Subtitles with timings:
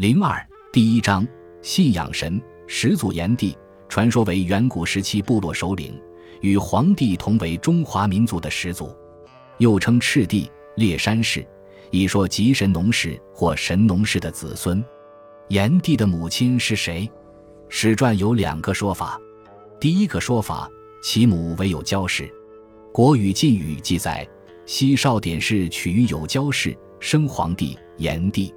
[0.00, 0.34] 零二
[0.72, 1.28] 第一章
[1.60, 3.54] 信仰神始祖炎帝，
[3.86, 6.00] 传说为远古时期部落首领，
[6.40, 8.96] 与黄帝同为中华民族的始祖，
[9.58, 11.46] 又称赤帝、烈山氏，
[11.90, 14.82] 一说即神农氏或神农氏的子孙。
[15.48, 17.06] 炎帝的母亲是谁？
[17.68, 19.20] 史传有两个说法。
[19.78, 20.66] 第一个说法，
[21.02, 22.22] 其母为有交氏，
[22.90, 24.26] 《国语晋语》记载：
[24.64, 28.50] 西少典氏取于有交氏，生黄帝、炎帝。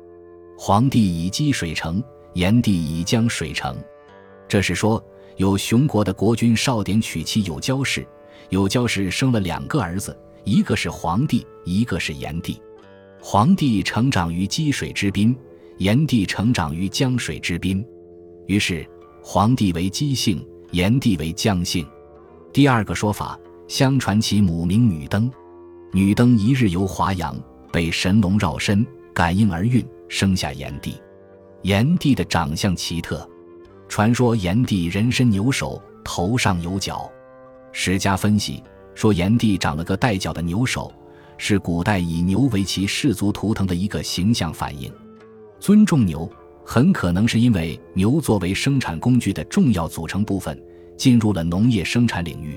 [0.65, 2.01] 黄帝以积水成，
[2.35, 3.75] 炎帝以江水成。
[4.47, 5.03] 这是说，
[5.35, 8.07] 有雄国的国君少典娶妻有交氏，
[8.47, 12.61] 有交氏生了两个儿子，一个是黄帝，一个是炎帝。
[13.21, 15.35] 黄帝成长于积水之滨，
[15.79, 17.85] 炎帝成长于江水之滨。
[18.47, 18.89] 于是，
[19.21, 21.85] 黄帝为姬姓，炎帝为姜姓。
[22.53, 25.29] 第二个说法，相传其母名女登，
[25.91, 27.37] 女登一日游华阳，
[27.69, 29.85] 被神龙绕身，感应而孕。
[30.15, 31.01] 生下炎帝，
[31.63, 33.27] 炎帝的长相奇特，
[33.89, 37.11] 传说炎帝人身牛首，头上有角。
[37.71, 38.61] 史家分析
[38.93, 40.93] 说，炎帝长了个带角的牛首，
[41.35, 44.93] 是古代以牛为其氏族图腾的一个形象反应。
[45.59, 46.31] 尊重牛，
[46.63, 50.63] 很可能是因为牛作为生产工具的重要组成部分，
[50.95, 52.55] 进入了农业生产领域，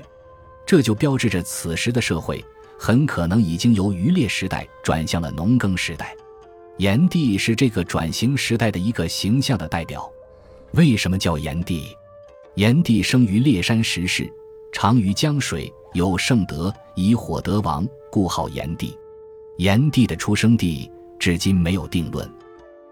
[0.63, 2.45] 这就标志着此时的社会
[2.77, 6.15] 很可能已经由渔猎时代转向了农耕时代。
[6.77, 10.09] 炎帝是这个转型时代的一个形象的代表。
[10.73, 11.87] 为什么叫炎帝？
[12.55, 14.31] 炎帝生于烈山石室，
[14.71, 18.95] 长于江水，有圣德，以火得王，故号炎帝。
[19.57, 22.29] 炎帝的出生地至今没有定论。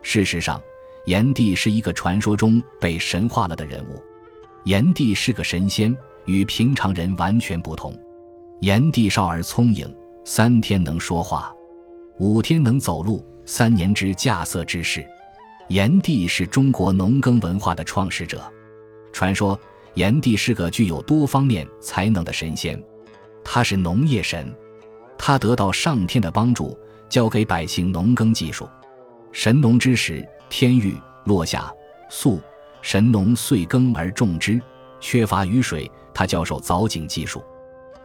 [0.01, 0.59] 事实上，
[1.05, 4.01] 炎帝是一个传说中被神化了的人物。
[4.63, 7.95] 炎帝是个神仙，与平常人完全不同。
[8.61, 11.53] 炎帝少而聪颖，三天能说话，
[12.17, 13.23] 五天能走路。
[13.45, 15.05] 三年之稼穑之事，
[15.67, 18.41] 炎帝是中国农耕文化的创始者。
[19.13, 19.57] 传说
[19.93, 22.81] 炎帝是个具有多方面才能的神仙，
[23.43, 24.51] 他是农业神，
[25.15, 28.67] 他得到上天的帮助，教给百姓农耕技术。
[29.31, 31.71] 神农之时，天欲落下
[32.09, 32.41] 粟，
[32.81, 34.59] 神农遂耕而种之。
[34.99, 37.43] 缺乏雨水，他教授凿井技术。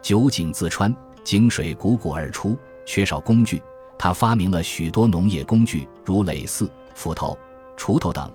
[0.03, 2.55] 九井自穿，井水汩汩而出。
[2.85, 3.61] 缺少工具。
[4.01, 7.37] 他发明了许多农业工具，如耒耜、斧头、
[7.77, 8.27] 锄头等。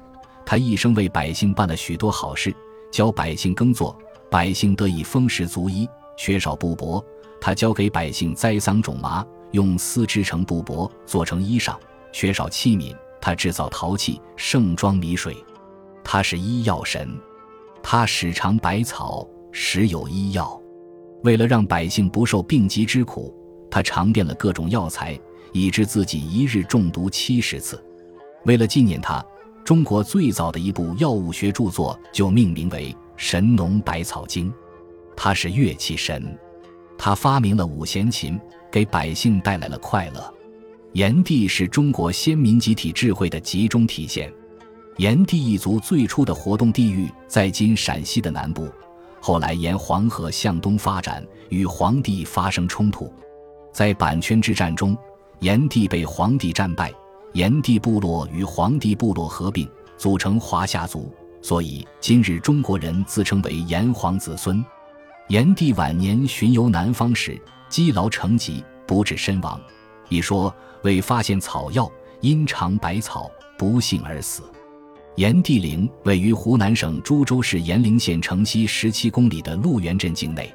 [0.44, 2.54] 他一生为百姓办了许多好事，
[2.92, 3.98] 教百姓耕作，
[4.30, 5.84] 百姓得以丰食足衣。
[6.16, 7.04] 缺少布帛，
[7.40, 11.74] 他教给百姓栽桑种麻，用丝织成布帛，做成衣裳。
[12.12, 15.36] 缺少器皿，他制造陶器，盛装米水。
[16.04, 17.12] 他是医药神，
[17.82, 20.62] 他使尝百草，时有医药。
[21.24, 23.34] 为了让百姓不受病疾之苦，
[23.68, 25.18] 他尝遍了各种药材。
[25.52, 27.82] 以致自己一日中毒七十次。
[28.44, 29.24] 为了纪念他，
[29.64, 34.50] 中国最早的一部药物学著作就命名为《神农百草经》。
[35.16, 36.38] 他是乐器神，
[36.96, 38.38] 他发明了五弦琴，
[38.70, 40.34] 给百姓带来了快乐。
[40.92, 44.32] 炎帝是中国先民集体智慧的集中体现。
[44.98, 48.70] 炎帝一族最初的活动地域在今陕西的南部，
[49.20, 53.12] 后来沿黄河向东发展，与黄帝发生冲突，
[53.72, 54.96] 在阪泉之战中。
[55.40, 56.92] 炎帝被黄帝战败，
[57.34, 64.64] 炎帝部落与黄帝部落合并，组成华夏族，所以今日中国人自称为炎黄子孙。
[65.28, 67.38] 炎帝晚年巡游南方时，
[67.68, 69.60] 积劳成疾，不治身亡。
[70.08, 71.90] 一说为发现草药，
[72.22, 74.42] 因尝百草，不幸而死。
[75.16, 80.50] 炎帝陵位于湖南省株洲市炎陵县城西十七公里的鹿源镇境内。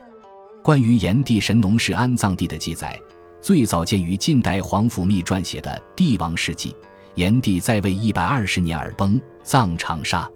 [0.64, 3.00] 关于炎帝神农氏安葬地的记载。
[3.42, 6.70] 最早见于晋代皇甫谧撰写的《帝王世纪》，
[7.16, 10.30] 炎帝在位一百二十年而崩，葬长沙。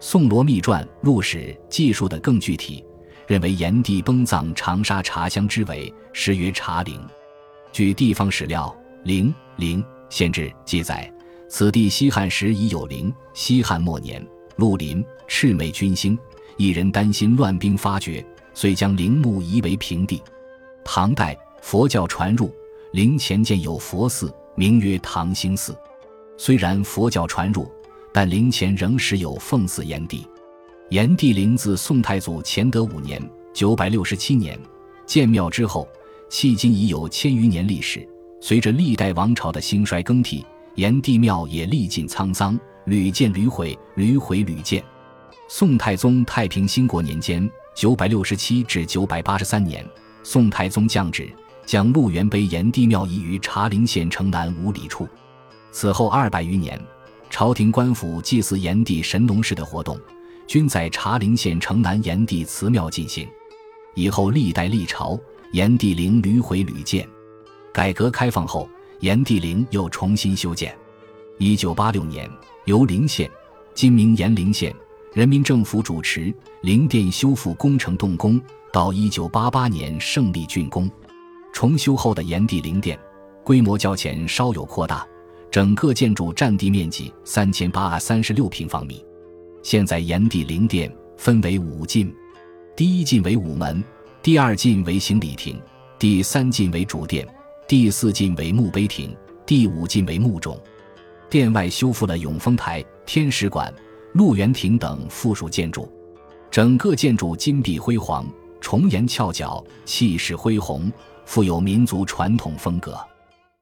[0.00, 2.84] 宋罗密传入史记述的更具体，
[3.28, 7.00] 认为炎帝崩葬长沙茶乡之尾，时曰茶陵。
[7.70, 8.74] 据地方史料
[9.06, 11.08] 《陵陵县志》记载，
[11.48, 13.14] 此地西汉时已有陵。
[13.32, 14.26] 西汉末年，
[14.56, 16.18] 陆林赤眉军兴，
[16.56, 20.20] 一人担心乱兵发觉，遂将陵墓夷为平地。
[20.84, 21.38] 唐代。
[21.60, 22.52] 佛教传入
[22.92, 25.76] 陵前建有佛寺，名曰唐兴寺。
[26.36, 27.70] 虽然佛教传入，
[28.12, 30.26] 但陵前仍时有奉祀炎帝。
[30.88, 33.22] 炎帝陵自宋太祖乾德五年
[33.54, 34.58] （九百六十七年）
[35.06, 35.86] 建庙之后，
[36.28, 38.06] 迄今已有千余年历史。
[38.40, 44.82] 随着历代王朝的兴衰更替，炎帝庙也历尽沧桑，屡建屡毁，屡毁屡建。
[45.46, 49.86] 宋太宗太平兴国年间（九百六十七至九百八十三年），
[50.24, 51.30] 宋太宗降旨。
[51.70, 55.06] 将鹿原碑炎帝庙移于茶陵县城南五里处。
[55.70, 56.76] 此后二百余年，
[57.30, 59.96] 朝廷官府祭祀炎帝神农氏的活动，
[60.48, 63.24] 均在茶陵县城南炎帝祠庙进行。
[63.94, 65.16] 以后历代历朝，
[65.52, 67.08] 炎帝陵屡毁屡建。
[67.72, 68.68] 改革开放后，
[68.98, 70.76] 炎帝陵又重新修建。
[71.38, 72.28] 一九八六年，
[72.64, 73.30] 由陵县
[73.74, 74.74] （今名炎陵县）
[75.14, 78.40] 人民政府主持陵殿修复工程动工，
[78.72, 80.90] 到一九八八年胜利竣工。
[81.60, 82.98] 重修后的炎帝陵殿，
[83.44, 85.06] 规模较前稍有扩大。
[85.50, 89.04] 整个建筑占地面积三千八百三十六平方米。
[89.62, 92.10] 现在炎帝陵殿分为五进，
[92.74, 93.84] 第一进为午门，
[94.22, 95.60] 第二进为行礼亭，
[95.98, 97.28] 第三进为主殿，
[97.68, 99.14] 第四进为墓碑亭，
[99.44, 100.58] 第五进为墓冢。
[101.28, 103.70] 殿外修复了永丰台、天使馆、
[104.14, 105.86] 鹿园亭等附属建筑，
[106.50, 108.26] 整个建筑金碧辉煌、
[108.62, 110.90] 重檐翘角，气势恢宏，
[111.30, 113.09] 富有民族传统风格。